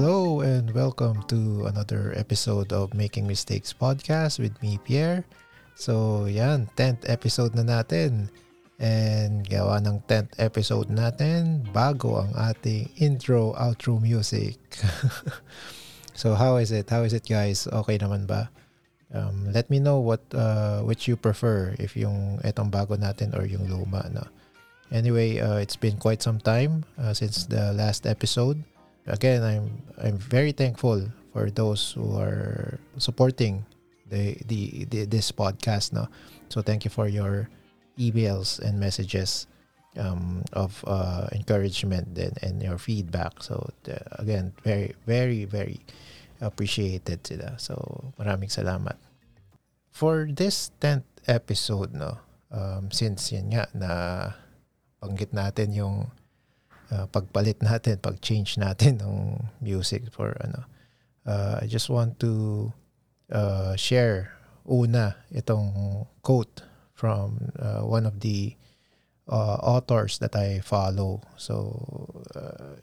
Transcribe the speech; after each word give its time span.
Hello 0.00 0.40
and 0.40 0.72
welcome 0.72 1.20
to 1.28 1.68
another 1.68 2.16
episode 2.16 2.72
of 2.72 2.96
Making 2.96 3.28
Mistakes 3.28 3.76
podcast 3.76 4.40
with 4.40 4.56
me, 4.64 4.80
Pierre. 4.80 5.28
So, 5.76 6.24
yan, 6.24 6.72
10th 6.72 7.04
episode 7.04 7.52
na 7.52 7.68
natin. 7.68 8.32
And 8.80 9.44
gawa 9.44 9.76
ng 9.84 10.00
10th 10.08 10.40
episode 10.40 10.88
natin, 10.88 11.68
bago 11.76 12.16
ang 12.16 12.32
ating 12.32 12.88
intro, 12.96 13.52
outro 13.60 14.00
music. 14.00 14.56
so, 16.16 16.32
how 16.32 16.56
is 16.56 16.72
it? 16.72 16.88
How 16.88 17.04
is 17.04 17.12
it 17.12 17.28
guys? 17.28 17.68
Okay 17.68 18.00
naman 18.00 18.24
ba? 18.24 18.48
Um, 19.12 19.52
let 19.52 19.68
me 19.68 19.84
know 19.84 20.00
what 20.00 20.24
uh, 20.32 20.80
which 20.80 21.12
you 21.12 21.20
prefer 21.20 21.76
if 21.76 21.92
yung 21.92 22.40
etong 22.40 22.72
bago 22.72 22.96
natin 22.96 23.36
or 23.36 23.44
yung 23.44 23.68
luma 23.68 24.08
no. 24.08 24.24
Anyway, 24.88 25.44
uh, 25.44 25.60
it's 25.60 25.76
been 25.76 26.00
quite 26.00 26.24
some 26.24 26.40
time 26.40 26.88
uh, 26.96 27.12
since 27.12 27.44
the 27.44 27.76
last 27.76 28.08
episode. 28.08 28.64
Again, 29.06 29.42
I'm 29.42 29.66
I'm 29.98 30.18
very 30.18 30.52
thankful 30.52 31.08
for 31.32 31.50
those 31.50 31.92
who 31.92 32.18
are 32.18 32.78
supporting 32.98 33.64
the, 34.10 34.36
the, 34.46 34.84
the 34.90 35.06
this 35.06 35.30
podcast 35.32 35.92
no? 35.92 36.08
So 36.48 36.60
thank 36.60 36.84
you 36.84 36.90
for 36.90 37.06
your 37.06 37.48
emails 37.98 38.58
and 38.58 38.78
messages 38.78 39.46
um, 39.96 40.42
of 40.52 40.84
uh, 40.86 41.28
encouragement 41.32 42.18
and, 42.18 42.36
and 42.42 42.62
your 42.62 42.78
feedback. 42.78 43.42
So 43.42 43.70
uh, 43.88 43.98
again 44.18 44.52
very 44.62 44.94
very 45.06 45.44
very 45.44 45.80
appreciated 46.40 47.26
sila. 47.26 47.58
So 47.58 48.12
maraming 48.18 48.50
salamat. 48.50 48.98
For 49.90 50.28
this 50.30 50.70
10th 50.80 51.06
episode 51.26 51.94
no 51.94 52.18
um, 52.50 52.90
since 52.90 53.32
yan 53.32 53.54
nga 53.54 53.64
na 53.72 53.92
banggit 55.00 55.32
natin 55.32 55.72
yung 55.72 56.10
uh, 56.92 57.06
pagpalit 57.08 57.62
natin 57.62 57.98
pag-change 58.06 58.58
natin 58.58 59.00
ng 59.00 59.14
music 59.62 60.10
for 60.12 60.34
ano 60.42 60.66
uh, 61.26 61.58
I 61.62 61.66
just 61.66 61.88
want 61.88 62.18
to 62.20 62.72
uh, 63.32 63.76
share 63.76 64.34
una 64.68 65.16
itong 65.32 66.06
quote 66.22 66.62
from 66.94 67.52
uh, 67.58 67.80
one 67.80 68.04
of 68.06 68.20
the 68.20 68.54
uh, 69.28 69.56
authors 69.62 70.18
that 70.18 70.36
I 70.36 70.60
follow. 70.60 71.22
So 71.36 72.24
uh, 72.34 72.76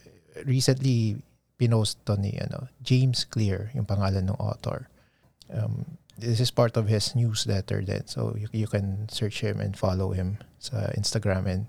recently 0.46 1.22
pinost 1.60 1.98
to 2.06 2.18
ni 2.18 2.38
ano, 2.40 2.68
James 2.82 3.26
Clear 3.26 3.72
yung 3.76 3.86
pangalan 3.86 4.30
ng 4.30 4.40
author. 4.40 4.90
Um, 5.54 5.98
this 6.18 6.40
is 6.40 6.50
part 6.50 6.76
of 6.78 6.88
his 6.88 7.16
newsletter 7.16 7.82
then. 7.86 8.08
So 8.08 8.36
you, 8.36 8.48
you 8.52 8.68
can 8.68 9.08
search 9.10 9.42
him 9.42 9.62
and 9.62 9.78
follow 9.78 10.12
him 10.12 10.40
sa 10.60 10.90
Instagram 10.98 11.46
and 11.46 11.66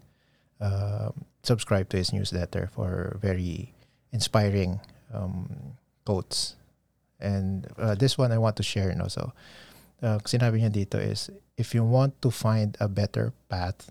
uh, 0.61 1.11
subscribe 1.42 1.89
to 1.91 1.97
his 1.97 2.12
newsletter 2.12 2.69
for 2.73 3.19
very 3.20 3.75
inspiring 4.12 4.81
um, 5.12 5.77
quotes 6.05 6.59
And 7.20 7.67
uh, 7.78 7.95
this 7.95 8.17
one 8.17 8.33
I 8.33 8.39
want 8.39 8.56
to 8.56 8.62
share. 8.62 8.95
No? 8.95 9.09
So, 9.09 9.33
uh, 10.03 10.19
sinabi 10.23 10.62
niya 10.62 10.70
dito 10.70 11.03
is, 11.03 11.31
if 11.59 11.75
you 11.75 11.83
want 11.83 12.15
to 12.23 12.31
find 12.31 12.77
a 12.81 12.87
better 12.89 13.34
path, 13.50 13.91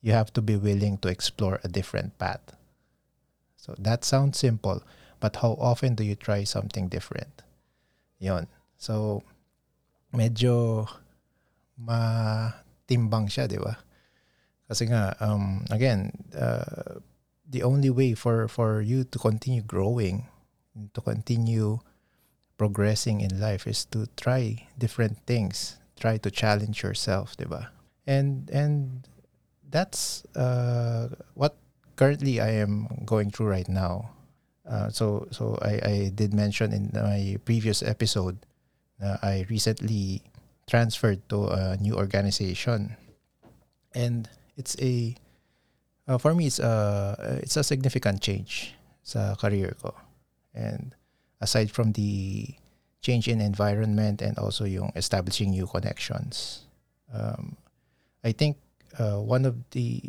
you 0.00 0.12
have 0.12 0.32
to 0.32 0.42
be 0.42 0.56
willing 0.56 0.96
to 0.98 1.08
explore 1.08 1.60
a 1.64 1.68
different 1.68 2.16
path. 2.18 2.56
So, 3.56 3.74
that 3.78 4.04
sounds 4.04 4.38
simple, 4.38 4.82
but 5.20 5.36
how 5.36 5.56
often 5.60 5.94
do 5.94 6.04
you 6.04 6.16
try 6.16 6.44
something 6.44 6.88
different? 6.88 7.42
Yon. 8.18 8.48
So, 8.76 9.22
medyo 10.12 10.88
matimbang 11.76 13.28
siya, 13.28 13.48
di 13.48 13.60
ba? 13.60 13.76
Kasi 14.74 14.90
nga, 14.90 15.14
um, 15.22 15.62
again, 15.70 16.10
uh, 16.34 16.98
the 17.46 17.62
only 17.62 17.94
way 17.94 18.18
for, 18.18 18.50
for 18.50 18.82
you 18.82 19.06
to 19.06 19.18
continue 19.22 19.62
growing, 19.62 20.26
to 20.90 21.00
continue 21.00 21.78
progressing 22.58 23.22
in 23.22 23.38
life 23.38 23.70
is 23.70 23.86
to 23.94 24.10
try 24.18 24.66
different 24.74 25.22
things, 25.30 25.78
try 25.94 26.18
to 26.18 26.26
challenge 26.26 26.82
yourself, 26.82 27.38
diba? 27.38 27.70
And 28.02 28.50
and 28.50 29.06
that's 29.70 30.26
uh, 30.34 31.14
what 31.38 31.54
currently 31.94 32.42
I 32.42 32.58
am 32.58 32.90
going 33.06 33.30
through 33.30 33.54
right 33.54 33.70
now. 33.70 34.10
Uh, 34.66 34.90
so 34.90 35.30
so 35.30 35.54
I, 35.62 35.78
I 35.86 35.94
did 36.10 36.34
mention 36.34 36.74
in 36.74 36.90
my 36.90 37.38
previous 37.46 37.78
episode 37.78 38.42
uh, 38.98 39.22
I 39.22 39.46
recently 39.46 40.26
transferred 40.66 41.22
to 41.30 41.46
a 41.54 41.76
new 41.78 41.94
organization, 41.94 42.98
and 43.94 44.26
it's 44.56 44.76
a 44.80 45.14
uh, 46.08 46.18
for 46.18 46.34
me 46.34 46.46
it's 46.46 46.58
a 46.58 47.38
it's 47.42 47.56
a 47.56 47.64
significant 47.64 48.20
change 48.20 48.74
sa 49.02 49.34
career 49.34 49.76
ko, 49.82 49.94
and 50.54 50.94
aside 51.40 51.70
from 51.70 51.92
the 51.92 52.54
change 53.04 53.28
in 53.28 53.40
environment 53.40 54.22
and 54.22 54.38
also 54.38 54.64
yung 54.64 54.90
establishing 54.96 55.50
new 55.50 55.66
connections. 55.66 56.64
Um, 57.12 57.56
I 58.24 58.32
think 58.32 58.56
uh, 58.98 59.20
one 59.20 59.44
of 59.44 59.60
the 59.76 60.00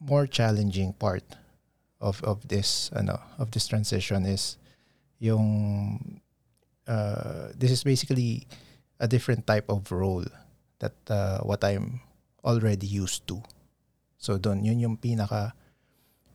more 0.00 0.26
challenging 0.26 0.94
part 0.94 1.24
of 2.00 2.22
of 2.24 2.48
this 2.48 2.88
ano 2.94 3.20
of 3.36 3.50
this 3.50 3.68
transition 3.68 4.24
is 4.24 4.56
yung 5.18 6.22
uh, 6.86 7.52
this 7.52 7.70
is 7.70 7.84
basically 7.84 8.46
a 8.98 9.06
different 9.06 9.46
type 9.46 9.68
of 9.68 9.92
role 9.92 10.24
that 10.78 10.94
uh, 11.10 11.38
what 11.44 11.62
I'm 11.62 12.00
already 12.44 12.86
used 12.86 13.26
to. 13.28 13.42
So 14.18 14.38
doon 14.38 14.66
yun 14.66 14.82
yung 14.82 14.96
pinaka 14.98 15.54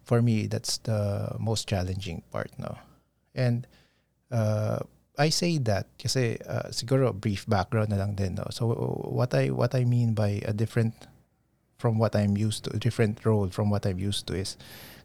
for 0.03 0.21
me 0.21 0.47
that's 0.47 0.79
the 0.83 1.31
most 1.39 1.67
challenging 1.67 2.23
part 2.31 2.51
no. 2.59 2.75
And 3.35 3.67
uh, 4.31 4.79
I 5.17 5.29
say 5.29 5.59
that 5.69 5.87
kasi 5.99 6.39
uh, 6.41 6.73
siguro 6.73 7.13
brief 7.13 7.45
background 7.45 7.91
na 7.91 7.99
lang 7.99 8.15
din 8.15 8.35
no. 8.35 8.47
So 8.49 8.71
what 9.07 9.35
I 9.35 9.51
what 9.51 9.75
I 9.75 9.85
mean 9.85 10.15
by 10.15 10.41
a 10.47 10.53
different 10.53 10.95
from 11.77 11.99
what 11.99 12.15
I'm 12.15 12.39
used 12.39 12.63
to, 12.65 12.75
a 12.75 12.79
different 12.79 13.27
role 13.27 13.51
from 13.51 13.69
what 13.69 13.85
I'm 13.85 13.99
used 13.99 14.25
to 14.31 14.39
is 14.39 14.55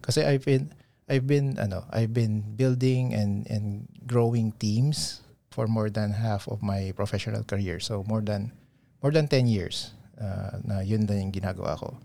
kasi 0.01 0.23
I've 0.23 0.47
been 0.47 0.71
I've 1.11 1.27
been 1.27 1.59
ano, 1.59 1.85
I've 1.91 2.15
been 2.15 2.55
building 2.55 3.13
and 3.13 3.45
and 3.51 3.91
growing 4.07 4.55
teams 4.63 5.27
for 5.51 5.67
more 5.67 5.91
than 5.91 6.15
half 6.15 6.47
of 6.47 6.63
my 6.63 6.95
professional 6.95 7.43
career. 7.43 7.83
So 7.83 8.07
more 8.07 8.23
than 8.23 8.55
more 9.03 9.11
than 9.11 9.27
10 9.27 9.47
years 9.51 9.98
uh, 10.21 10.59
na 10.67 10.83
yun 10.83 11.07
din 11.07 11.31
yung 11.31 11.35
ginagawa 11.35 11.79
ko. 11.79 11.99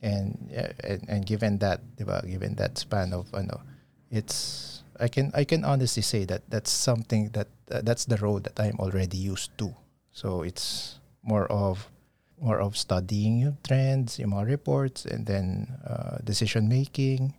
And, 0.00 0.48
and 0.80 1.04
and 1.08 1.20
given 1.28 1.60
that, 1.60 1.84
'di 1.96 2.08
ba, 2.08 2.24
given 2.24 2.56
that 2.56 2.80
span 2.80 3.12
of 3.12 3.28
ano, 3.36 3.60
it's 4.08 4.80
I 4.96 5.08
can 5.12 5.28
I 5.36 5.44
can 5.44 5.64
honestly 5.64 6.00
say 6.00 6.24
that 6.24 6.48
that's 6.48 6.72
something 6.72 7.36
that 7.36 7.52
uh, 7.68 7.84
that's 7.84 8.08
the 8.08 8.16
road 8.16 8.44
that 8.48 8.56
I'm 8.56 8.80
already 8.80 9.20
used 9.20 9.52
to. 9.60 9.76
So 10.12 10.40
it's 10.40 10.98
more 11.20 11.44
of 11.52 11.92
more 12.40 12.58
of 12.58 12.76
studying 12.76 13.44
yung 13.44 13.60
trends, 13.60 14.18
yung 14.18 14.32
mga 14.32 14.48
reports, 14.48 15.04
and 15.04 15.28
then 15.28 15.76
uh, 15.84 16.16
decision 16.24 16.68
making, 16.68 17.36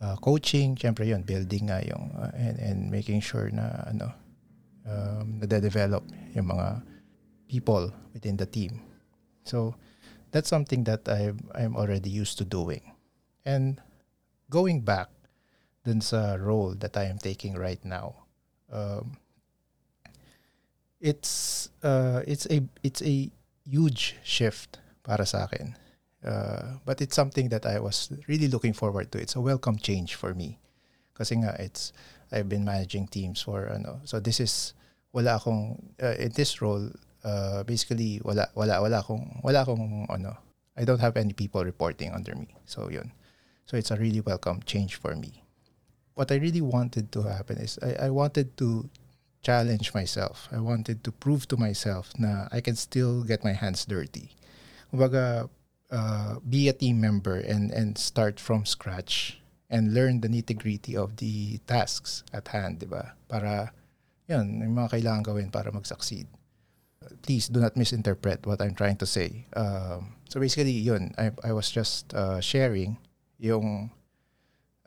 uh, 0.00 0.16
coaching, 0.16 0.74
syempre 0.74 1.04
yun, 1.04 1.20
building 1.22 1.68
nga 1.68 1.84
yung, 1.84 2.08
uh, 2.16 2.32
and, 2.32 2.56
and 2.58 2.78
making 2.90 3.20
sure 3.20 3.52
na 3.52 3.84
ano, 3.84 4.08
um, 4.88 5.36
nade-develop 5.38 6.00
yung 6.32 6.48
mga 6.48 6.80
people 7.44 7.92
within 8.16 8.40
the 8.40 8.48
team. 8.48 8.80
So 9.48 9.74
that's 10.30 10.48
something 10.48 10.84
that 10.84 11.08
I 11.08 11.32
I'm 11.56 11.76
already 11.76 12.10
used 12.10 12.36
to 12.38 12.44
doing. 12.44 12.92
And 13.48 13.80
going 14.52 14.84
back 14.84 15.08
dun 15.88 16.04
sa 16.04 16.36
role 16.36 16.76
that 16.76 16.96
I 17.00 17.08
am 17.08 17.16
taking 17.16 17.56
right 17.56 17.80
now. 17.80 18.28
Um, 18.68 19.16
it's 21.00 21.70
uh, 21.82 22.20
it's 22.28 22.44
a 22.52 22.60
it's 22.84 23.00
a 23.00 23.32
huge 23.64 24.20
shift 24.20 24.78
para 25.00 25.24
sa 25.24 25.48
akin. 25.48 25.72
Uh, 26.20 26.82
but 26.84 27.00
it's 27.00 27.16
something 27.16 27.48
that 27.48 27.64
I 27.64 27.80
was 27.80 28.12
really 28.28 28.48
looking 28.48 28.74
forward 28.74 29.08
to. 29.12 29.18
It's 29.18 29.36
a 29.36 29.40
welcome 29.40 29.78
change 29.78 30.12
for 30.18 30.34
me. 30.34 30.58
Kasi 31.16 31.40
nga 31.40 31.56
it's 31.56 31.96
I've 32.28 32.52
been 32.52 32.68
managing 32.68 33.08
teams 33.08 33.40
for 33.40 33.72
ano. 33.72 34.04
So 34.04 34.20
this 34.20 34.44
is 34.44 34.74
wala 35.16 35.40
akong 35.40 35.94
uh, 36.02 36.20
in 36.20 36.36
this 36.36 36.60
role 36.60 36.92
uh, 37.24 37.62
basically 37.64 38.20
wala 38.24 38.48
wala 38.54 38.82
wala 38.82 38.98
akong 39.02 39.40
wala 39.42 39.64
akong 39.64 40.06
ano 40.10 40.36
I 40.78 40.86
don't 40.86 41.02
have 41.02 41.18
any 41.18 41.34
people 41.34 41.64
reporting 41.66 42.14
under 42.14 42.38
me. 42.38 42.54
So 42.64 42.86
yun. 42.86 43.10
So 43.66 43.76
it's 43.76 43.90
a 43.90 43.98
really 43.98 44.22
welcome 44.22 44.62
change 44.62 44.94
for 44.94 45.14
me 45.18 45.42
what 46.18 46.34
I 46.34 46.42
really 46.42 46.60
wanted 46.60 47.14
to 47.14 47.22
happen 47.22 47.62
is 47.62 47.78
I, 47.78 48.06
I 48.06 48.10
wanted 48.10 48.58
to 48.58 48.90
challenge 49.40 49.94
myself. 49.94 50.50
I 50.50 50.58
wanted 50.58 51.06
to 51.06 51.12
prove 51.14 51.46
to 51.54 51.56
myself 51.56 52.10
na 52.18 52.50
I 52.50 52.60
can 52.60 52.74
still 52.74 53.22
get 53.22 53.46
my 53.46 53.54
hands 53.54 53.86
dirty. 53.86 54.34
Kumbaga, 54.90 55.48
uh, 55.94 56.42
be 56.42 56.66
a 56.68 56.72
team 56.72 57.00
member 57.00 57.38
and, 57.38 57.70
and 57.70 57.96
start 57.96 58.40
from 58.40 58.66
scratch 58.66 59.38
and 59.70 59.94
learn 59.94 60.20
the 60.20 60.28
nitty-gritty 60.28 60.96
of 60.96 61.22
the 61.22 61.58
tasks 61.70 62.24
at 62.34 62.48
hand, 62.48 62.80
di 62.80 62.86
ba? 62.86 63.14
Para, 63.28 63.70
yun, 64.26 64.58
yung 64.58 64.74
mga 64.74 64.98
kailangan 64.98 65.22
gawin 65.22 65.50
para 65.54 65.70
mag-succeed. 65.70 66.26
Please 67.22 67.48
do 67.48 67.60
not 67.60 67.76
misinterpret 67.76 68.46
what 68.46 68.60
I'm 68.60 68.74
trying 68.74 68.96
to 68.98 69.06
say. 69.06 69.46
Um, 69.54 70.16
so 70.28 70.40
basically, 70.40 70.72
yun, 70.72 71.14
I, 71.18 71.32
I 71.44 71.52
was 71.52 71.70
just 71.70 72.14
uh, 72.14 72.40
sharing 72.40 72.98
yung 73.38 73.90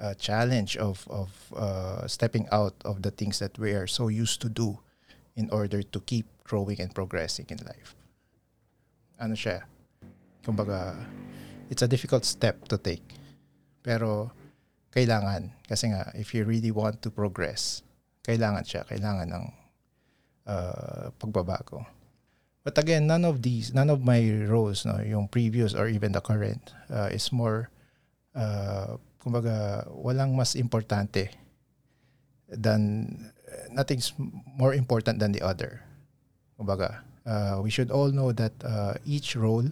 uh, 0.02 0.14
challenge 0.16 0.76
of 0.78 1.06
of 1.10 1.30
uh, 1.56 2.08
stepping 2.08 2.50
out 2.52 2.74
of 2.84 3.02
the 3.02 3.12
things 3.12 3.40
that 3.40 3.58
we 3.58 3.72
are 3.72 3.88
so 3.88 4.10
used 4.10 4.42
to 4.42 4.50
do 4.50 4.80
in 5.38 5.50
order 5.54 5.82
to 5.82 6.00
keep 6.02 6.26
growing 6.44 6.82
and 6.82 6.94
progressing 6.94 7.46
in 7.50 7.62
life. 7.64 7.96
Ano 9.22 9.38
siya? 9.38 9.64
Kumbaga, 10.44 10.98
it's 11.70 11.86
a 11.86 11.88
difficult 11.88 12.26
step 12.26 12.68
to 12.68 12.76
take. 12.82 13.06
Pero 13.86 14.34
kailangan 14.92 15.54
kasi 15.70 15.94
nga 15.94 16.12
if 16.18 16.34
you 16.34 16.44
really 16.44 16.74
want 16.74 17.00
to 17.00 17.14
progress, 17.14 17.86
kailangan 18.26 18.66
siya, 18.66 18.82
kailangan 18.90 19.30
ng 19.30 19.46
uh, 20.50 21.14
pagbabago. 21.16 22.01
But 22.64 22.78
again, 22.78 23.08
none 23.08 23.26
of 23.26 23.42
these, 23.42 23.74
none 23.74 23.90
of 23.90 24.06
my 24.06 24.22
roles, 24.46 24.86
no, 24.86 25.02
yung 25.02 25.28
previous 25.28 25.74
or 25.74 25.90
even 25.90 26.12
the 26.12 26.22
current, 26.22 26.74
uh, 26.94 27.10
is 27.10 27.32
more, 27.32 27.70
uh, 28.36 28.98
kumbaga, 29.18 29.90
walang 29.90 30.38
mas 30.38 30.54
importante 30.54 31.30
than, 32.48 33.34
nothing's 33.72 34.14
more 34.46 34.76
important 34.76 35.18
than 35.18 35.32
the 35.32 35.42
other. 35.42 35.82
Kumbaga, 36.60 37.02
uh, 37.26 37.60
we 37.64 37.72
should 37.72 37.90
all 37.90 38.12
know 38.12 38.32
that 38.32 38.54
uh, 38.64 38.94
each 39.06 39.36
role 39.36 39.66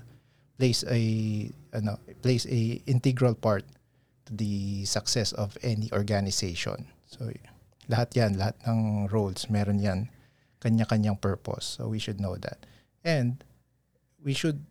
plays 0.57 0.83
a, 0.89 1.51
ano, 1.73 1.99
plays 2.23 2.47
a 2.49 2.81
integral 2.87 3.35
part 3.35 3.63
to 4.25 4.33
the 4.33 4.83
success 4.85 5.31
of 5.33 5.57
any 5.61 5.93
organization. 5.93 6.89
So, 7.05 7.29
lahat 7.87 8.15
yan, 8.17 8.33
lahat 8.41 8.57
ng 8.65 9.09
roles, 9.13 9.45
meron 9.47 9.77
yan 9.77 10.09
kanya-kanyang 10.59 11.21
purpose. 11.21 11.77
So, 11.77 11.87
we 11.87 11.99
should 11.99 12.19
know 12.19 12.35
that. 12.37 12.65
And 13.03 13.43
we 14.19 14.33
should 14.33 14.65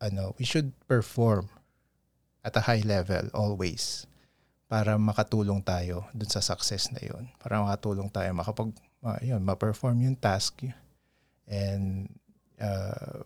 ano, 0.00 0.36
we 0.38 0.44
should 0.44 0.72
perform 0.86 1.48
at 2.44 2.56
a 2.56 2.62
high 2.62 2.84
level 2.84 3.26
always 3.32 4.06
para 4.66 4.98
makatulong 4.98 5.62
tayo 5.62 6.10
dun 6.12 6.30
sa 6.30 6.42
success 6.42 6.90
na 6.90 7.00
yun. 7.02 7.30
Para 7.38 7.62
makatulong 7.62 8.10
tayo 8.10 8.30
makapag 8.34 8.74
uh, 9.02 9.18
yun, 9.22 9.42
ma-perform 9.42 10.02
yung 10.02 10.18
task 10.18 10.62
and 11.46 12.10
uh, 12.58 13.22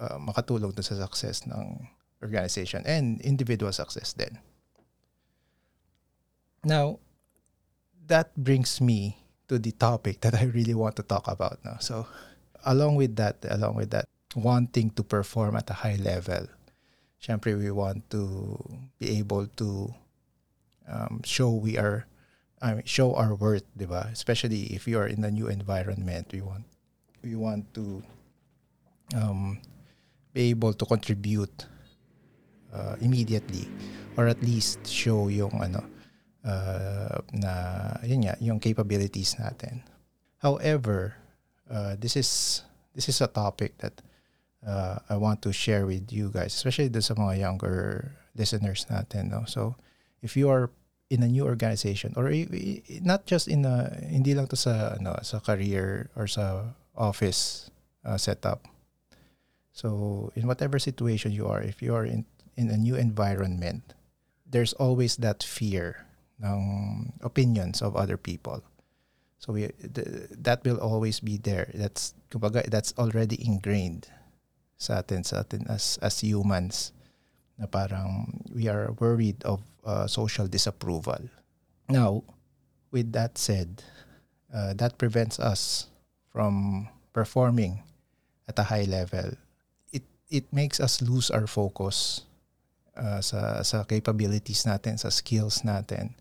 uh, 0.00 0.18
makatulong 0.20 0.72
dun 0.72 0.84
sa 0.84 0.96
success 1.00 1.48
ng 1.48 1.88
organization 2.24 2.84
and 2.88 3.20
individual 3.20 3.72
success 3.72 4.16
din. 4.16 4.38
Now, 6.64 6.96
that 8.08 8.32
brings 8.32 8.80
me 8.80 9.20
to 9.48 9.60
the 9.60 9.72
topic 9.76 10.24
that 10.24 10.32
I 10.32 10.48
really 10.48 10.72
want 10.72 10.96
to 10.96 11.04
talk 11.04 11.28
about 11.28 11.60
now. 11.60 11.76
So, 11.80 12.08
along 12.64 12.96
with 12.96 13.16
that, 13.16 13.44
along 13.48 13.76
with 13.76 13.90
that, 13.90 14.08
wanting 14.34 14.90
to 14.90 15.02
perform 15.02 15.56
at 15.56 15.70
a 15.70 15.74
high 15.74 15.96
level, 15.96 16.46
syempre 17.22 17.56
we 17.56 17.70
want 17.70 18.08
to 18.10 18.56
be 18.98 19.18
able 19.18 19.46
to 19.56 19.94
um, 20.88 21.20
show 21.24 21.50
we 21.50 21.78
are, 21.78 22.06
I 22.60 22.74
mean, 22.74 22.84
show 22.84 23.14
our 23.14 23.34
worth, 23.34 23.64
di 23.76 23.86
ba? 23.86 24.08
Especially 24.12 24.74
if 24.74 24.88
you 24.88 24.98
are 24.98 25.06
in 25.06 25.24
a 25.24 25.30
new 25.30 25.48
environment, 25.48 26.32
we 26.32 26.40
want, 26.40 26.64
we 27.22 27.36
want 27.36 27.72
to 27.74 28.02
um, 29.14 29.60
be 30.32 30.50
able 30.50 30.72
to 30.72 30.84
contribute 30.84 31.66
uh, 32.72 32.96
immediately 33.00 33.68
or 34.16 34.26
at 34.26 34.42
least 34.42 34.86
show 34.86 35.28
yung 35.28 35.52
ano, 35.62 35.82
uh, 36.44 37.18
na 37.32 37.52
yun 38.04 38.26
nga, 38.26 38.36
yung 38.40 38.60
capabilities 38.60 39.34
natin. 39.38 39.82
However, 40.38 41.16
uh, 41.70 41.96
this 41.98 42.16
is 42.16 42.62
this 42.94 43.08
is 43.08 43.20
a 43.20 43.26
topic 43.26 43.78
that 43.78 44.00
uh, 44.66 44.98
I 45.08 45.16
want 45.16 45.42
to 45.42 45.52
share 45.52 45.86
with 45.86 46.12
you 46.12 46.30
guys, 46.30 46.54
especially 46.54 46.88
the 46.88 47.02
sa 47.02 47.14
mga 47.14 47.38
younger 47.38 48.12
listeners 48.36 48.86
natin. 48.90 49.30
No? 49.30 49.44
So, 49.46 49.76
if 50.22 50.36
you 50.36 50.48
are 50.48 50.70
in 51.10 51.22
a 51.22 51.28
new 51.28 51.44
organization 51.44 52.14
or 52.16 52.32
not 53.04 53.26
just 53.26 53.46
in 53.46 53.64
a 53.64 53.92
hindi 54.08 54.34
lang 54.34 54.48
to 54.48 54.56
sa 54.56 54.96
ano 54.96 55.14
sa 55.22 55.38
career 55.38 56.10
or 56.16 56.26
sa 56.26 56.74
office 56.96 57.70
uh, 58.04 58.16
setup. 58.16 58.64
So, 59.74 60.30
in 60.34 60.46
whatever 60.46 60.78
situation 60.78 61.34
you 61.34 61.46
are, 61.46 61.60
if 61.60 61.82
you 61.82 61.94
are 61.94 62.06
in 62.06 62.24
in 62.56 62.70
a 62.70 62.78
new 62.78 62.94
environment, 62.94 63.94
there's 64.46 64.72
always 64.78 65.18
that 65.18 65.42
fear 65.42 66.06
ng 66.38 67.12
opinions 67.22 67.82
of 67.82 67.98
other 67.98 68.16
people. 68.16 68.62
So 69.44 69.52
we 69.52 69.68
the, 69.76 70.24
that 70.40 70.64
will 70.64 70.80
always 70.80 71.20
be 71.20 71.36
there. 71.36 71.68
That's 71.76 72.16
kumbaga 72.32 72.64
that's 72.72 72.96
already 72.96 73.36
ingrained 73.36 74.08
sa 74.80 75.04
atin 75.04 75.20
sa 75.20 75.44
atin 75.44 75.68
as 75.68 76.00
as 76.00 76.24
humans 76.24 76.96
na 77.60 77.68
parang 77.68 78.40
we 78.48 78.72
are 78.72 78.96
worried 78.96 79.44
of 79.44 79.60
uh, 79.84 80.08
social 80.08 80.48
disapproval. 80.48 81.28
Now, 81.92 82.24
with 82.88 83.12
that 83.12 83.36
said, 83.36 83.84
uh, 84.48 84.72
that 84.80 84.96
prevents 84.96 85.36
us 85.36 85.92
from 86.32 86.88
performing 87.12 87.84
at 88.48 88.56
a 88.56 88.72
high 88.72 88.88
level. 88.88 89.36
It 89.92 90.08
it 90.32 90.48
makes 90.56 90.80
us 90.80 91.04
lose 91.04 91.28
our 91.28 91.44
focus 91.44 92.24
uh, 92.96 93.20
sa 93.20 93.60
sa 93.60 93.84
capabilities 93.84 94.64
natin, 94.64 94.96
sa 94.96 95.12
skills 95.12 95.68
natin 95.68 96.16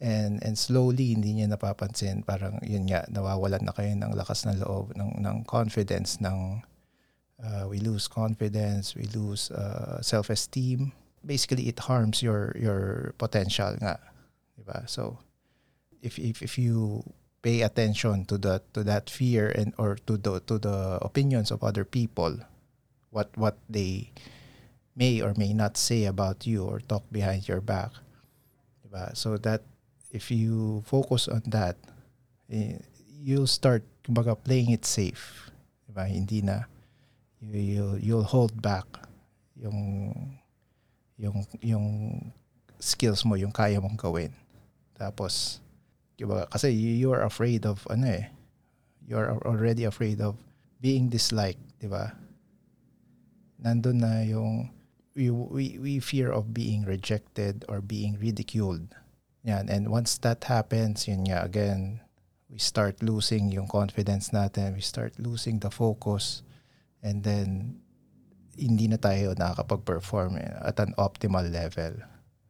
and 0.00 0.44
and 0.44 0.60
slowly 0.60 1.16
hindi 1.16 1.40
niya 1.40 1.52
napapansin. 1.52 2.24
Parang 2.24 2.60
yun 2.60 2.84
nga 2.88 3.08
nawawalan 3.08 3.64
na 3.64 3.72
kayo 3.72 3.92
ng 3.96 4.12
lakas 4.12 4.44
ng 4.44 4.60
loob 4.60 4.92
ng 4.96 5.24
ng 5.24 5.36
confidence 5.48 6.20
ng 6.20 6.60
uh, 7.40 7.64
we 7.68 7.80
lose 7.80 8.08
confidence 8.08 8.92
we 8.92 9.08
lose 9.16 9.48
uh, 9.52 10.00
self-esteem. 10.04 10.92
Basically 11.24 11.68
it 11.68 11.80
harms 11.88 12.20
your 12.20 12.52
your 12.60 13.12
potential 13.16 13.72
nga 13.80 13.96
di 14.56 14.64
ba? 14.64 14.84
So 14.84 15.20
if 16.04 16.20
if 16.20 16.44
if 16.44 16.60
you 16.60 17.04
pay 17.46 17.62
attention 17.62 18.26
to 18.26 18.36
that 18.42 18.66
to 18.74 18.82
that 18.82 19.08
fear 19.08 19.48
and 19.54 19.72
or 19.78 19.96
to 20.06 20.18
the 20.18 20.42
to 20.50 20.58
the 20.58 20.98
opinions 21.00 21.54
of 21.54 21.62
other 21.62 21.84
people 21.86 22.34
what 23.14 23.30
what 23.38 23.54
they 23.70 24.10
may 24.98 25.22
or 25.22 25.30
may 25.38 25.54
not 25.54 25.76
say 25.78 26.04
about 26.10 26.42
you 26.42 26.64
or 26.66 26.80
talk 26.80 27.06
behind 27.12 27.46
your 27.46 27.62
back 27.62 27.94
diba 28.82 29.14
so 29.14 29.38
that 29.38 29.62
if 30.16 30.32
you 30.32 30.80
focus 30.88 31.28
on 31.28 31.44
that, 31.52 31.76
eh, 32.48 32.80
you'll 33.20 33.46
start 33.46 33.84
kumbaga 34.00 34.32
playing 34.32 34.72
it 34.72 34.88
safe. 34.88 35.52
Diba? 35.84 36.08
Hindi 36.08 36.40
na 36.40 36.64
you, 37.44 37.60
you'll, 37.60 37.98
you'll 38.00 38.28
hold 38.32 38.56
back 38.64 38.88
yung 39.60 40.12
yung 41.20 41.44
yung 41.60 41.86
skills 42.80 43.24
mo, 43.28 43.36
yung 43.36 43.52
kaya 43.52 43.76
mong 43.76 44.00
gawin. 44.00 44.32
Tapos 44.96 45.60
diba? 46.16 46.48
Kasi 46.48 46.72
you 46.72 47.12
are 47.12 47.28
afraid 47.28 47.68
of 47.68 47.84
ano 47.92 48.08
eh. 48.08 48.32
You 49.04 49.20
are 49.20 49.36
already 49.44 49.84
afraid 49.84 50.24
of 50.24 50.40
being 50.80 51.12
disliked, 51.12 51.62
'di 51.76 51.92
ba? 51.92 52.16
Nandun 53.60 54.00
na 54.00 54.24
yung 54.24 54.72
we, 55.16 55.32
we, 55.32 55.78
we 55.80 55.98
fear 55.98 56.28
of 56.28 56.52
being 56.52 56.84
rejected 56.84 57.64
or 57.68 57.80
being 57.80 58.20
ridiculed. 58.20 58.92
Yan. 59.46 59.70
And 59.70 59.88
once 59.88 60.18
that 60.26 60.42
happens, 60.44 61.06
yun 61.06 61.30
nga, 61.30 61.46
again, 61.46 62.02
we 62.50 62.58
start 62.58 62.98
losing 63.02 63.54
yung 63.54 63.70
confidence 63.70 64.34
natin. 64.34 64.74
We 64.74 64.82
start 64.82 65.14
losing 65.22 65.62
the 65.62 65.70
focus. 65.70 66.42
And 67.02 67.22
then, 67.22 67.78
hindi 68.58 68.90
na 68.90 68.98
tayo 68.98 69.38
nakakapag-perform 69.38 70.42
at 70.42 70.76
an 70.82 70.98
optimal 70.98 71.46
level. 71.46 71.94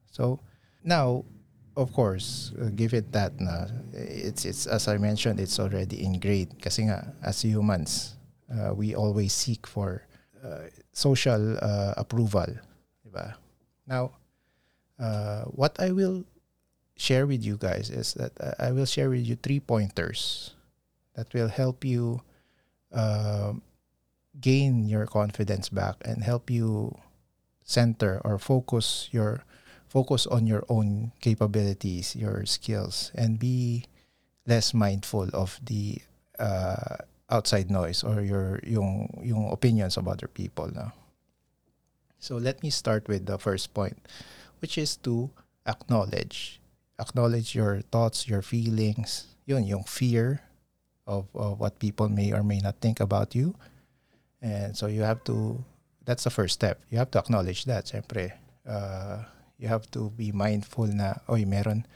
So, 0.09 0.41
now, 0.81 1.29
of 1.77 1.93
course, 1.93 2.57
uh, 2.57 2.73
given 2.73 3.05
that 3.13 3.37
na 3.37 3.69
it's 3.93 4.49
it's 4.49 4.65
as 4.65 4.89
I 4.89 4.97
mentioned, 4.97 5.39
it's 5.39 5.61
already 5.61 6.01
ingrained 6.01 6.57
kasi 6.63 6.89
nga 6.89 7.13
as 7.21 7.45
humans, 7.45 8.17
uh, 8.49 8.73
we 8.73 8.95
always 8.97 9.35
seek 9.35 9.67
for 9.67 10.07
uh, 10.41 10.73
social 10.95 11.59
uh, 11.61 11.93
approval, 11.99 12.49
diba? 13.05 13.37
Now, 13.85 14.17
uh, 14.97 15.45
what 15.53 15.77
I 15.77 15.93
will 15.93 16.25
share 16.97 17.27
with 17.27 17.45
you 17.45 17.57
guys 17.57 17.91
is 17.91 18.15
that 18.15 18.33
uh, 18.41 18.57
I 18.59 18.73
will 18.73 18.87
share 18.87 19.11
with 19.11 19.25
you 19.25 19.37
three 19.37 19.61
pointers 19.61 20.55
that 21.15 21.33
will 21.33 21.49
help 21.49 21.85
you 21.85 22.23
uh, 22.93 23.53
gain 24.41 24.89
your 24.89 25.07
confidence 25.07 25.69
back 25.69 25.97
and 26.05 26.25
help 26.25 26.51
you 26.51 26.97
center 27.65 28.21
or 28.25 28.39
focus 28.39 29.09
your 29.13 29.45
focus 29.89 30.27
on 30.27 30.47
your 30.47 30.65
own 30.69 31.13
capabilities, 31.21 32.17
your 32.17 32.45
skills, 32.45 33.13
and 33.15 33.39
be 33.39 33.85
less 34.47 34.75
mindful 34.75 35.29
of 35.33 35.61
the 35.65 35.99
uh, 36.39 36.97
outside 37.31 37.71
noise 37.71 38.03
or 38.05 38.21
your 38.21 38.61
yung 38.65 39.09
yung 39.23 39.51
opinions 39.51 39.97
of 39.97 40.09
other 40.09 40.29
people. 40.29 40.69
No? 40.73 40.93
So 42.19 42.37
let 42.37 42.63
me 42.63 42.71
start 42.71 43.09
with 43.09 43.27
the 43.27 43.39
first 43.39 43.75
point, 43.75 43.99
which 44.61 44.79
is 44.79 44.97
to 45.09 45.31
acknowledge 45.67 46.61
acknowledge 46.99 47.55
your 47.55 47.81
thoughts, 47.93 48.29
your 48.29 48.43
feelings, 48.43 49.27
yun, 49.47 49.65
yung 49.65 49.85
fear 49.85 50.43
of, 51.07 51.27
of 51.35 51.61
what 51.61 51.79
people 51.79 52.09
may 52.09 52.33
or 52.33 52.43
may 52.43 52.59
not 52.59 52.81
think 52.81 53.01
about 53.01 53.35
you. 53.35 53.55
And 54.43 54.77
so 54.77 54.87
you 54.87 55.03
have 55.03 55.25
to, 55.25 55.65
that's 56.05 56.25
the 56.25 56.31
first 56.31 56.55
step. 56.55 56.81
You 56.91 56.99
have 56.99 57.11
to 57.13 57.19
acknowledge 57.19 57.65
that, 57.67 57.87
syempre. 57.87 58.33
Uh, 58.67 59.25
You 59.57 59.73
have 59.73 59.89
to 59.97 60.13
be 60.13 60.37
mindful 60.37 60.93
na, 60.93 61.17
oy, 61.33 61.49
meron 61.49 61.89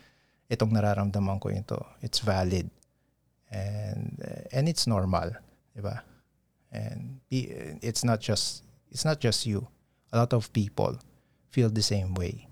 itong 0.48 0.72
nararamdaman 0.72 1.36
ko 1.36 1.52
ito. 1.52 1.76
It's 2.00 2.24
valid. 2.24 2.72
And 3.52 4.16
and 4.48 4.64
it's 4.64 4.88
normal, 4.88 5.36
'di 5.76 5.82
ba? 5.84 6.00
And 6.72 7.20
be, 7.28 7.52
it's 7.84 8.00
not 8.00 8.24
just 8.24 8.64
it's 8.88 9.04
not 9.04 9.20
just 9.20 9.44
you. 9.44 9.68
A 10.08 10.24
lot 10.24 10.32
of 10.32 10.48
people 10.56 10.96
feel 11.52 11.68
the 11.68 11.84
same 11.84 12.16
way. 12.16 12.48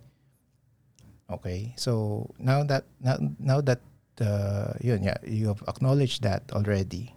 Okay? 1.30 1.74
So 1.76 2.26
now 2.38 2.64
that 2.64 2.84
now, 3.00 3.16
now 3.38 3.60
that 3.60 3.80
uh, 4.20 4.74
yun, 4.80 5.02
yeah, 5.02 5.18
you 5.26 5.48
have 5.48 5.62
acknowledged 5.68 6.22
that 6.22 6.42
already. 6.52 7.14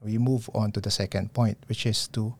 We 0.00 0.18
move 0.18 0.48
on 0.54 0.72
to 0.72 0.80
the 0.80 0.90
second 0.90 1.32
point, 1.32 1.58
which 1.66 1.86
is 1.86 2.06
to 2.14 2.34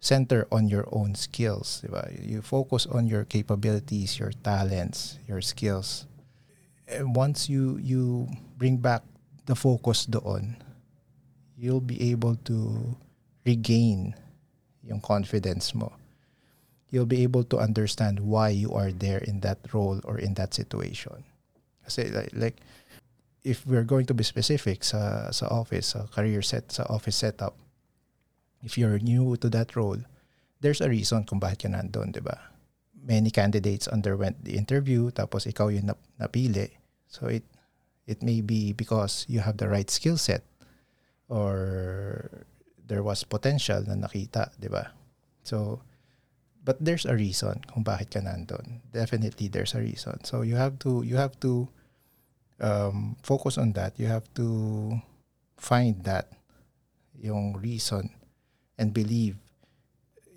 center 0.00 0.46
on 0.52 0.68
your 0.68 0.86
own 0.92 1.14
skills. 1.14 1.82
Diba? 1.84 2.06
You 2.22 2.42
focus 2.42 2.86
on 2.86 3.06
your 3.06 3.24
capabilities, 3.24 4.18
your 4.18 4.30
talents, 4.44 5.18
your 5.26 5.40
skills. 5.40 6.06
And 6.86 7.14
once 7.14 7.48
you 7.48 7.78
you 7.82 8.28
bring 8.56 8.78
back 8.78 9.02
the 9.44 9.54
focus 9.54 10.06
doon, 10.06 10.56
you'll 11.56 11.84
be 11.84 12.12
able 12.12 12.36
to 12.48 12.96
regain 13.44 14.14
yung 14.84 15.00
confidence 15.00 15.74
mo. 15.74 15.92
You'll 16.90 17.08
be 17.08 17.22
able 17.22 17.44
to 17.52 17.58
understand 17.58 18.20
why 18.20 18.50
you 18.50 18.72
are 18.72 18.92
there 18.92 19.18
in 19.18 19.40
that 19.40 19.58
role 19.72 20.00
or 20.04 20.18
in 20.18 20.34
that 20.34 20.54
situation. 20.54 21.24
Kasi 21.84 22.08
like, 22.10 22.32
like 22.32 22.56
if 23.44 23.66
we're 23.66 23.84
going 23.84 24.06
to 24.06 24.14
be 24.14 24.24
specific 24.24 24.84
sa 24.84 25.30
sa 25.30 25.48
office, 25.48 25.92
sa 25.96 26.08
career 26.08 26.40
set, 26.40 26.72
sa 26.72 26.84
office 26.88 27.16
setup, 27.16 27.56
if 28.64 28.76
you're 28.76 28.98
new 28.98 29.36
to 29.36 29.48
that 29.48 29.76
role, 29.76 30.00
there's 30.60 30.80
a 30.80 30.88
reason 30.88 31.24
kung 31.24 31.40
bakit 31.40 31.64
ka 31.64 31.68
nandun, 31.68 32.12
di 32.12 32.20
ba? 32.20 32.52
Many 32.98 33.30
candidates 33.30 33.88
underwent 33.88 34.44
the 34.44 34.56
interview, 34.56 35.12
tapos 35.12 35.46
ikaw 35.46 35.68
yung 35.68 35.92
nap- 35.92 36.08
napili. 36.20 36.76
So 37.08 37.28
it 37.28 37.44
it 38.08 38.24
may 38.24 38.40
be 38.40 38.72
because 38.72 39.28
you 39.28 39.40
have 39.44 39.60
the 39.60 39.68
right 39.68 39.88
skill 39.88 40.16
set 40.16 40.42
or 41.28 42.48
there 42.88 43.04
was 43.04 43.22
potential 43.22 43.84
na 43.84 43.94
nakita, 43.94 44.50
di 44.56 44.72
ba? 44.72 44.96
So, 45.44 45.84
but 46.64 46.76
there's 46.80 47.06
a 47.06 47.14
reason 47.14 47.62
kung 47.72 47.84
bakit 47.84 48.10
ka 48.10 48.20
nandun. 48.20 48.80
Definitely 48.92 49.48
there's 49.48 49.74
a 49.74 49.80
reason. 49.80 50.22
So 50.24 50.42
you 50.42 50.56
have 50.56 50.78
to 50.84 51.02
you 51.02 51.16
have 51.16 51.38
to 51.40 51.68
um, 52.60 53.16
focus 53.22 53.58
on 53.58 53.72
that. 53.72 53.98
You 53.98 54.06
have 54.06 54.26
to 54.34 54.98
find 55.56 56.04
that 56.04 56.30
yung 57.18 57.58
reason 57.58 58.10
and 58.78 58.94
believe 58.94 59.36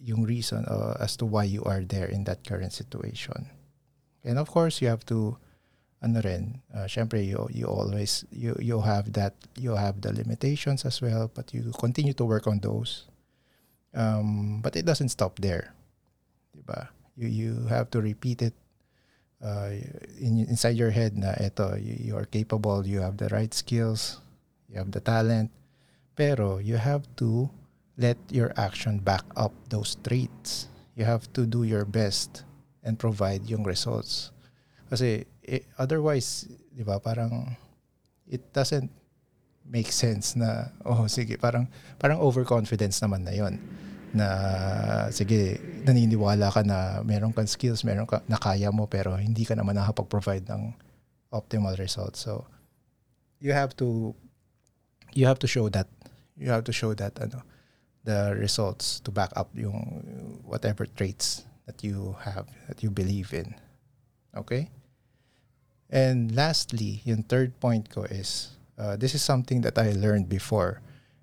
yung 0.01 0.25
reason 0.25 0.65
uh, 0.65 0.97
as 0.99 1.15
to 1.17 1.25
why 1.25 1.45
you 1.45 1.63
are 1.63 1.81
there 1.85 2.09
in 2.09 2.25
that 2.25 2.43
current 2.43 2.73
situation. 2.73 3.49
And 4.23 4.39
of 4.39 4.49
course, 4.49 4.81
you 4.81 4.87
have 4.89 5.05
to 5.13 5.37
ano 6.01 6.21
rin, 6.25 6.61
uh, 6.73 6.89
syempre 6.89 7.21
you 7.21 7.45
you 7.53 7.69
always 7.69 8.25
you 8.33 8.57
you 8.57 8.81
have 8.81 9.13
that 9.13 9.37
you 9.53 9.77
have 9.77 10.01
the 10.01 10.09
limitations 10.09 10.81
as 10.85 10.97
well, 11.01 11.29
but 11.29 11.53
you 11.53 11.69
continue 11.77 12.13
to 12.17 12.25
work 12.25 12.49
on 12.49 12.57
those. 12.59 13.05
Um, 13.93 14.61
but 14.65 14.75
it 14.75 14.85
doesn't 14.85 15.13
stop 15.13 15.37
there. 15.37 15.77
Diba? 16.51 16.91
You 17.15 17.27
you 17.27 17.51
have 17.67 17.91
to 17.91 17.99
repeat 17.99 18.41
it 18.41 18.55
uh, 19.43 19.73
in, 20.19 20.45
inside 20.47 20.77
your 20.77 20.91
head 20.91 21.17
na 21.17 21.33
eto, 21.41 21.75
you, 21.75 22.11
you 22.11 22.13
are 22.15 22.25
capable, 22.25 22.85
you 22.85 23.01
have 23.01 23.17
the 23.17 23.27
right 23.29 23.53
skills, 23.53 24.21
you 24.69 24.77
have 24.77 24.91
the 24.91 25.01
talent, 25.01 25.51
pero 26.15 26.57
you 26.59 26.77
have 26.77 27.03
to 27.17 27.49
let 27.97 28.17
your 28.29 28.53
action 28.55 28.99
back 28.99 29.25
up 29.35 29.51
those 29.69 29.97
traits. 30.03 30.67
You 30.95 31.05
have 31.05 31.31
to 31.33 31.45
do 31.45 31.63
your 31.63 31.85
best 31.85 32.43
and 32.83 32.97
provide 32.97 33.47
yung 33.47 33.63
results. 33.63 34.31
Kasi 34.89 35.25
eh, 35.45 35.63
otherwise, 35.79 36.47
di 36.71 36.83
ba, 36.83 36.99
parang 36.99 37.55
it 38.27 38.41
doesn't 38.53 38.91
make 39.65 39.91
sense 39.91 40.35
na, 40.35 40.71
oh 40.83 41.07
sige, 41.07 41.39
parang, 41.39 41.67
parang 41.95 42.19
overconfidence 42.19 42.99
naman 42.99 43.23
na 43.23 43.31
yon 43.31 43.55
na 44.11 45.07
sige, 45.11 45.59
naniniwala 45.87 46.51
ka 46.51 46.61
na 46.67 46.99
meron 47.03 47.31
kang 47.31 47.47
skills, 47.47 47.87
meron 47.87 48.07
ka 48.07 48.19
na 48.27 48.35
kaya 48.35 48.71
mo 48.71 48.87
pero 48.87 49.15
hindi 49.15 49.47
ka 49.47 49.55
naman 49.55 49.79
nakapag-provide 49.79 50.45
ng 50.51 50.75
optimal 51.31 51.75
results. 51.79 52.19
So 52.27 52.43
you 53.39 53.55
have 53.55 53.75
to 53.79 54.13
you 55.15 55.25
have 55.27 55.39
to 55.39 55.47
show 55.47 55.71
that 55.71 55.87
you 56.35 56.51
have 56.51 56.63
to 56.67 56.75
show 56.75 56.93
that 56.95 57.15
ano 57.19 57.43
the 58.03 58.35
results 58.35 58.99
to 59.05 59.11
back 59.11 59.31
up 59.37 59.53
yung 59.53 60.41
whatever 60.43 60.85
traits 60.85 61.45
that 61.65 61.83
you 61.83 62.17
have 62.21 62.49
that 62.67 62.83
you 62.83 62.89
believe 62.91 63.31
in. 63.33 63.55
Okay? 64.35 64.69
And 65.91 66.31
lastly, 66.35 67.03
yung 67.03 67.23
third 67.23 67.59
point 67.59 67.91
ko 67.91 68.03
is 68.07 68.55
uh, 68.79 68.95
this 68.95 69.13
is 69.15 69.21
something 69.21 69.61
that 69.61 69.77
I 69.77 69.91
learned 69.91 70.27
before 70.27 70.81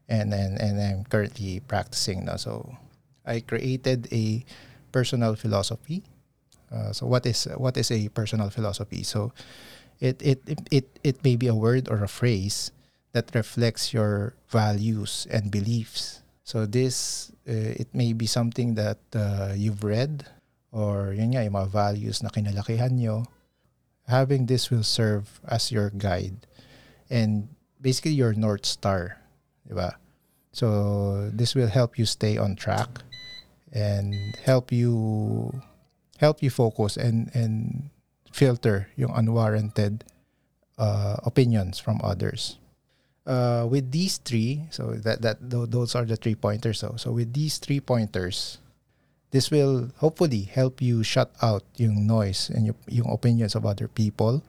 and 0.08 0.32
and 0.32 0.60
and 0.60 0.80
I'm 0.80 1.04
currently 1.04 1.60
practicing 1.60 2.24
now. 2.24 2.36
So 2.36 2.76
I 3.24 3.40
created 3.40 4.08
a 4.10 4.44
personal 4.90 5.36
philosophy. 5.36 6.02
Uh, 6.72 6.92
so 6.92 7.06
what 7.06 7.24
is 7.24 7.44
what 7.56 7.76
is 7.76 7.92
a 7.92 8.08
personal 8.08 8.50
philosophy? 8.50 9.04
So 9.04 9.32
it, 10.00 10.20
it 10.24 10.40
it 10.48 10.60
it 10.70 10.86
it 11.04 11.16
may 11.24 11.36
be 11.36 11.46
a 11.46 11.54
word 11.54 11.88
or 11.88 12.02
a 12.02 12.08
phrase 12.08 12.72
that 13.12 13.30
reflects 13.34 13.92
your 13.92 14.34
values 14.48 15.26
and 15.30 15.50
beliefs. 15.50 16.22
So 16.44 16.64
this 16.64 17.30
uh, 17.48 17.76
it 17.76 17.92
may 17.92 18.12
be 18.12 18.26
something 18.26 18.74
that 18.74 18.98
uh, 19.14 19.52
you've 19.54 19.84
read 19.84 20.24
or 20.72 21.12
yun 21.12 21.36
nga, 21.36 21.44
yung 21.44 21.56
mga 21.56 21.68
values 21.72 22.22
na 22.22 22.32
kinalakihan 22.32 22.96
nyo. 22.96 23.24
Having 24.08 24.48
this 24.48 24.72
will 24.72 24.84
serve 24.84 25.40
as 25.44 25.68
your 25.68 25.92
guide 25.92 26.48
and 27.12 27.52
basically 27.76 28.16
your 28.16 28.32
north 28.32 28.64
star 28.64 29.20
So 30.52 31.30
this 31.32 31.54
will 31.54 31.68
help 31.68 31.98
you 31.98 32.06
stay 32.06 32.36
on 32.36 32.56
track 32.56 32.88
and 33.72 34.14
help 34.44 34.72
you 34.72 35.60
help 36.18 36.42
you 36.42 36.50
focus 36.50 36.96
and 36.96 37.30
and 37.34 37.90
filter 38.32 38.88
yung 38.96 39.12
unwarranted 39.14 40.04
uh, 40.78 41.16
opinions 41.24 41.78
from 41.78 42.00
others. 42.02 42.58
Uh, 43.28 43.68
with 43.68 43.92
these 43.92 44.16
three, 44.16 44.64
so 44.72 44.96
that 45.04 45.20
that 45.20 45.36
those 45.44 45.94
are 45.94 46.08
the 46.08 46.16
three 46.16 46.34
pointers. 46.34 46.80
So 46.80 46.96
so 46.96 47.12
with 47.12 47.36
these 47.36 47.60
three 47.60 47.78
pointers, 47.78 48.56
this 49.36 49.52
will 49.52 49.92
hopefully 50.00 50.48
help 50.48 50.80
you 50.80 51.04
shut 51.04 51.28
out 51.44 51.60
yung 51.76 52.08
noise 52.08 52.48
and 52.48 52.72
yung, 52.72 52.80
yung 52.88 53.08
opinions 53.12 53.52
of 53.54 53.68
other 53.68 53.86
people, 53.86 54.40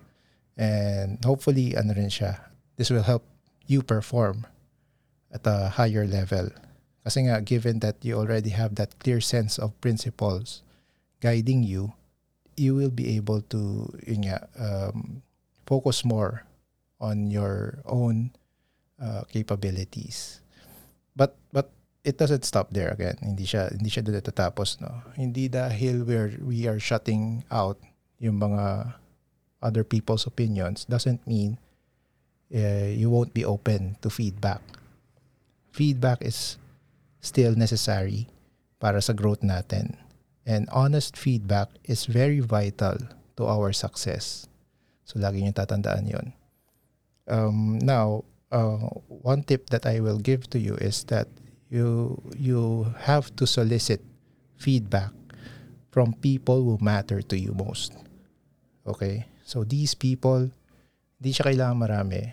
and 0.56 1.20
hopefully 1.28 1.76
ano 1.76 1.92
rin 1.92 2.08
siya. 2.08 2.40
This 2.80 2.88
will 2.88 3.04
help 3.04 3.28
you 3.68 3.84
perform 3.84 4.48
at 5.32 5.46
a 5.46 5.70
higher 5.70 6.06
level. 6.06 6.50
Kasi 7.04 7.26
nga, 7.26 7.42
given 7.42 7.80
that 7.80 8.02
you 8.04 8.18
already 8.18 8.52
have 8.52 8.76
that 8.76 8.98
clear 9.00 9.22
sense 9.22 9.58
of 9.58 9.78
principles 9.82 10.62
guiding 11.22 11.64
you, 11.64 11.94
you 12.60 12.76
will 12.76 12.92
be 12.92 13.16
able 13.16 13.42
to 13.50 13.88
yun 14.04 14.28
nga, 14.28 14.46
um, 14.60 15.24
focus 15.66 16.04
more 16.04 16.44
on 17.00 17.32
your 17.32 17.80
own 17.88 18.36
uh, 19.00 19.24
capabilities. 19.32 20.42
But 21.16 21.40
but 21.56 21.72
it 22.04 22.20
doesn't 22.20 22.44
stop 22.44 22.76
there 22.76 22.92
again. 22.92 23.16
Hindi 23.24 23.48
siya 23.48 23.72
hindi 23.72 23.88
siya 23.88 24.04
doon 24.04 24.20
tatapos 24.20 24.84
no. 24.84 24.92
Hindi 25.16 25.48
dahil 25.48 26.04
we're 26.04 26.36
we 26.44 26.68
are 26.68 26.80
shutting 26.80 27.48
out 27.48 27.80
yung 28.20 28.38
mga 28.40 28.96
other 29.64 29.84
people's 29.84 30.28
opinions 30.28 30.84
doesn't 30.88 31.24
mean 31.28 31.60
uh, 32.52 32.92
you 32.92 33.10
won't 33.12 33.34
be 33.34 33.44
open 33.44 33.96
to 34.04 34.12
feedback 34.12 34.64
feedback 35.80 36.20
is 36.20 36.60
still 37.24 37.56
necessary 37.56 38.28
para 38.84 39.00
sa 39.00 39.16
growth 39.16 39.40
natin. 39.40 39.96
And 40.44 40.68
honest 40.76 41.16
feedback 41.16 41.72
is 41.88 42.04
very 42.04 42.44
vital 42.44 43.00
to 43.40 43.48
our 43.48 43.72
success. 43.72 44.52
So 45.08 45.24
lagi 45.24 45.40
niyo 45.40 45.56
tatandaan 45.56 46.12
'yon. 46.12 46.28
Um, 47.32 47.80
now, 47.80 48.28
uh, 48.52 48.92
one 49.08 49.48
tip 49.48 49.72
that 49.72 49.88
I 49.88 50.04
will 50.04 50.20
give 50.20 50.50
to 50.52 50.60
you 50.60 50.76
is 50.84 51.08
that 51.08 51.32
you 51.70 52.18
you 52.36 52.92
have 53.06 53.32
to 53.38 53.46
solicit 53.46 54.02
feedback 54.60 55.14
from 55.94 56.18
people 56.20 56.66
who 56.66 56.82
matter 56.82 57.22
to 57.22 57.38
you 57.38 57.54
most. 57.54 57.94
Okay? 58.86 59.30
So 59.46 59.64
these 59.64 59.94
people, 59.94 60.50
hindi 61.22 61.30
siya 61.34 61.54
kailangan 61.54 61.78
marami. 61.78 62.24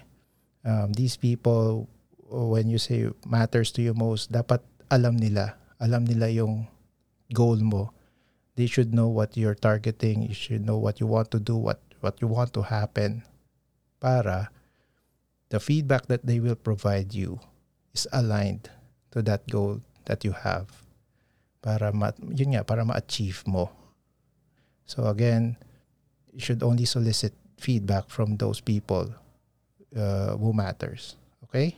Um, 0.67 0.93
these 0.97 1.21
people 1.21 1.89
when 2.29 2.69
you 2.69 2.79
say 2.79 3.09
matters 3.27 3.71
to 3.73 3.83
you 3.83 3.95
most, 3.95 4.33
dapat 4.33 4.63
alam 4.91 5.17
nila. 5.17 5.55
Alam 5.79 6.07
nila 6.07 6.31
yung 6.31 6.67
goal 7.33 7.59
mo. 7.63 7.93
They 8.57 8.67
should 8.67 8.95
know 8.95 9.09
what 9.09 9.37
you're 9.37 9.59
targeting. 9.59 10.25
You 10.25 10.35
should 10.35 10.65
know 10.65 10.79
what 10.79 10.99
you 10.99 11.07
want 11.07 11.31
to 11.37 11.41
do, 11.41 11.57
what, 11.57 11.83
what 12.01 12.19
you 12.21 12.29
want 12.29 12.55
to 12.57 12.63
happen. 12.65 13.23
Para 14.01 14.51
the 15.49 15.61
feedback 15.61 16.07
that 16.07 16.25
they 16.25 16.41
will 16.41 16.57
provide 16.57 17.15
you 17.15 17.39
is 17.95 18.09
aligned 18.13 18.71
to 19.13 19.23
that 19.23 19.47
goal 19.49 19.81
that 20.07 20.25
you 20.25 20.33
have. 20.33 20.69
Para 21.61 21.93
ma, 21.93 22.13
yun 22.33 22.57
nga, 22.57 22.65
para 22.65 22.85
ma-achieve 22.85 23.45
mo. 23.47 23.71
So 24.87 25.07
again, 25.07 25.59
you 26.33 26.41
should 26.41 26.63
only 26.63 26.85
solicit 26.87 27.35
feedback 27.59 28.09
from 28.09 28.37
those 28.37 28.61
people 28.61 29.13
uh, 29.97 30.37
who 30.37 30.53
matters. 30.53 31.17
Okay. 31.45 31.77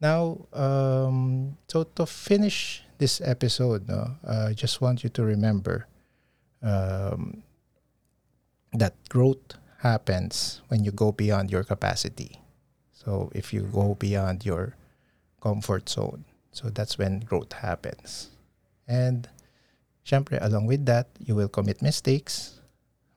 Now, 0.00 0.48
um, 0.52 1.56
so 1.68 1.84
to 1.84 2.06
finish 2.06 2.82
this 2.96 3.20
episode, 3.20 3.86
no, 3.86 4.16
uh, 4.26 4.48
I 4.48 4.52
just 4.54 4.80
want 4.80 5.04
you 5.04 5.10
to 5.10 5.22
remember 5.22 5.86
um, 6.62 7.42
that 8.72 8.94
growth 9.08 9.60
happens 9.80 10.62
when 10.68 10.84
you 10.84 10.90
go 10.90 11.12
beyond 11.12 11.50
your 11.50 11.64
capacity. 11.64 12.40
So 12.92 13.30
if 13.34 13.52
you 13.52 13.62
go 13.62 13.94
beyond 13.94 14.44
your 14.44 14.76
comfort 15.42 15.88
zone, 15.88 16.24
so 16.52 16.68
that's 16.68 16.96
when 16.96 17.20
growth 17.20 17.52
happens. 17.52 18.30
And 18.88 19.28
syempre, 20.04 20.40
along 20.40 20.66
with 20.66 20.86
that, 20.86 21.08
you 21.18 21.34
will 21.34 21.48
commit 21.48 21.82
mistakes. 21.82 22.60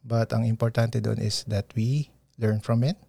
But 0.03 0.33
ang 0.35 0.43
importante 0.43 0.99
doon 0.99 1.23
is 1.23 1.47
that 1.47 1.71
we 1.75 2.11
learn 2.35 2.59
from 2.59 2.83
it 2.83 2.99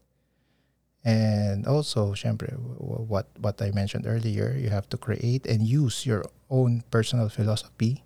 and 1.04 1.66
also, 1.66 2.14
syempre, 2.14 2.56
what, 2.56 3.28
what 3.38 3.60
I 3.60 3.70
mentioned 3.70 4.06
earlier, 4.06 4.56
you 4.56 4.70
have 4.70 4.88
to 4.88 4.96
create 4.96 5.44
and 5.46 5.62
use 5.62 6.06
your 6.06 6.24
own 6.48 6.82
personal 6.90 7.28
philosophy. 7.28 8.02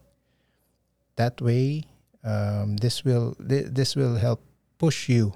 That 1.15 1.41
way, 1.41 1.85
um, 2.25 2.77
this 2.77 3.05
will 3.05 3.37
this 3.39 3.95
will 3.95 4.17
help 4.17 4.43
push 4.79 5.09
you 5.09 5.33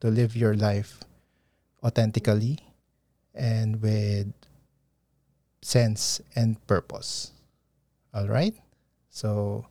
to 0.00 0.08
live 0.08 0.36
your 0.36 0.54
life 0.54 1.00
authentically 1.82 2.58
and 3.34 3.80
with 3.80 4.32
sense 5.62 6.20
and 6.36 6.60
purpose. 6.66 7.32
All 8.12 8.28
right? 8.28 8.54
So, 9.08 9.66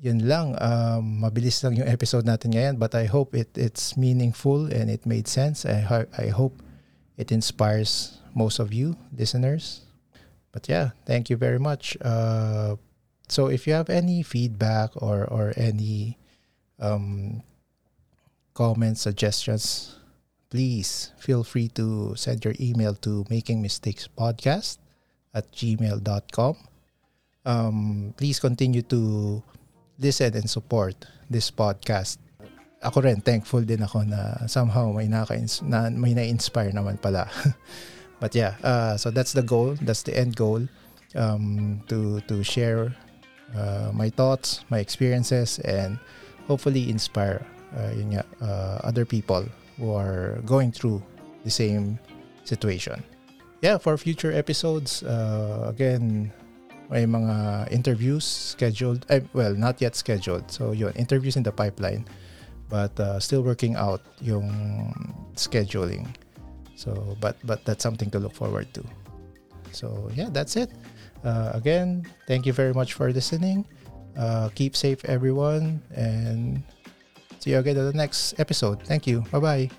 yun 0.00 0.28
lang. 0.28 0.56
Um, 0.60 1.24
mabilis 1.24 1.62
lang 1.64 1.76
yung 1.76 1.88
episode 1.88 2.24
natin 2.28 2.52
ngayon 2.52 2.76
but 2.76 2.94
I 2.94 3.08
hope 3.08 3.32
it 3.32 3.52
it's 3.56 3.96
meaningful 3.96 4.68
and 4.68 4.92
it 4.92 5.08
made 5.08 5.28
sense. 5.28 5.64
I, 5.64 6.06
I 6.16 6.28
hope 6.28 6.60
it 7.16 7.32
inspires 7.32 8.20
most 8.36 8.60
of 8.60 8.72
you 8.72 8.96
listeners. 9.16 9.88
But 10.52 10.68
yeah, 10.68 10.96
thank 11.04 11.28
you 11.28 11.36
very 11.36 11.58
much. 11.58 11.96
Uh, 12.00 12.76
so 13.28 13.48
if 13.48 13.66
you 13.66 13.72
have 13.72 13.90
any 13.90 14.22
feedback 14.22 14.90
or, 14.96 15.24
or 15.24 15.52
any 15.56 16.16
um, 16.78 17.42
comments, 18.54 19.02
suggestions, 19.02 19.96
please 20.48 21.12
feel 21.18 21.44
free 21.44 21.68
to 21.76 22.14
send 22.16 22.44
your 22.44 22.54
email 22.60 22.94
to 22.94 23.24
makingmistakespodcast 23.28 24.78
at 25.34 25.52
gmail.com. 25.52 26.56
Um, 27.44 28.14
please 28.16 28.40
continue 28.40 28.82
to 28.82 29.42
listen 29.98 30.34
and 30.36 30.48
support 30.48 30.94
this 31.30 31.50
podcast. 31.50 32.18
Ako 32.84 33.00
rin, 33.02 33.20
thankful 33.20 33.64
din 33.64 33.82
ako 33.82 34.04
na 34.04 34.46
somehow 34.46 34.92
may, 34.92 35.08
naka 35.08 35.40
na, 35.64 35.88
may 35.90 36.14
na-inspire 36.14 36.70
naman 36.70 37.00
pala. 37.00 37.26
But 38.20 38.34
yeah, 38.34 38.56
uh, 38.64 38.96
so 38.96 39.10
that's 39.10 39.32
the 39.32 39.42
goal. 39.42 39.76
That's 39.80 40.02
the 40.02 40.16
end 40.16 40.36
goal. 40.36 40.64
Um, 41.16 41.80
to, 41.88 42.20
to 42.28 42.44
share 42.44 42.92
uh, 43.56 43.90
my 43.92 44.10
thoughts, 44.10 44.64
my 44.68 44.78
experiences, 44.78 45.58
and 45.60 45.98
hopefully 46.46 46.90
inspire 46.90 47.40
uh, 47.76 47.90
yun 47.96 48.12
nga, 48.12 48.24
uh, 48.40 48.80
other 48.84 49.04
people 49.04 49.44
who 49.78 49.94
are 49.94 50.40
going 50.44 50.72
through 50.72 51.02
the 51.44 51.50
same 51.50 51.98
situation. 52.44 53.02
Yeah, 53.62 53.78
for 53.78 53.96
future 53.96 54.32
episodes, 54.32 55.02
uh, 55.02 55.66
again, 55.68 56.32
may 56.90 57.06
mga 57.06 57.70
interviews 57.72 58.24
scheduled. 58.24 59.06
Eh, 59.08 59.20
well, 59.32 59.54
not 59.54 59.80
yet 59.80 59.96
scheduled. 59.96 60.50
So 60.50 60.72
yun, 60.72 60.92
interviews 60.94 61.36
in 61.36 61.42
the 61.42 61.52
pipeline. 61.52 62.06
But 62.68 62.98
uh, 62.98 63.20
still 63.20 63.42
working 63.42 63.76
out 63.76 64.02
yung 64.20 64.50
scheduling. 65.34 66.10
So, 66.74 67.16
but 67.20 67.38
but 67.46 67.64
that's 67.64 67.82
something 67.82 68.10
to 68.10 68.18
look 68.18 68.34
forward 68.34 68.72
to. 68.74 68.82
So 69.70 70.10
yeah, 70.14 70.28
that's 70.30 70.56
it. 70.56 70.70
Uh, 71.24 71.50
again, 71.54 72.04
thank 72.26 72.46
you 72.46 72.52
very 72.52 72.74
much 72.74 72.94
for 72.94 73.10
listening. 73.10 73.64
Uh, 74.16 74.48
keep 74.54 74.74
safe, 74.74 75.04
everyone, 75.04 75.82
and 75.94 76.62
see 77.38 77.50
you 77.50 77.58
again 77.58 77.76
at 77.76 77.86
the 77.92 77.96
next 77.96 78.34
episode. 78.38 78.82
Thank 78.82 79.06
you. 79.06 79.22
Bye 79.30 79.40
bye. 79.40 79.70